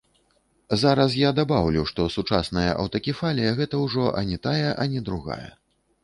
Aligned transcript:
Зараз 0.83 1.11
я 1.17 1.29
дабаўлю, 1.39 1.83
што 1.91 2.05
сучасная 2.15 2.63
аўтакефалія 2.83 3.51
гэта 3.59 3.75
ўжо 3.83 4.07
ані 4.23 4.39
тая, 4.47 4.71
ані 4.85 4.99
другая. 5.11 5.51